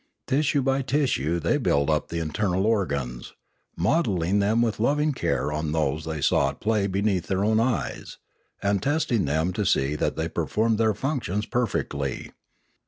Tissue 0.25 0.63
by 0.63 0.81
tissue 0.81 1.39
they 1.39 1.57
built 1.57 1.87
up 1.91 2.09
the 2.09 2.17
internal 2.17 2.65
organs, 2.65 3.33
modelling 3.77 4.39
them 4.39 4.59
with 4.63 4.79
loving 4.79 5.11
care 5.13 5.51
on 5.51 5.73
those 5.73 6.05
they 6.05 6.21
saw 6.21 6.49
at 6.49 6.59
play 6.59 6.87
beneath 6.87 7.27
their 7.27 7.45
own 7.45 7.59
eyes, 7.59 8.17
and 8.63 8.81
testing 8.81 9.25
them 9.25 9.53
to 9.53 9.63
see 9.63 9.93
that 9.93 10.15
they 10.15 10.27
performed 10.27 10.79
their 10.79 10.95
functions 10.95 11.45
perfectly. 11.45 12.31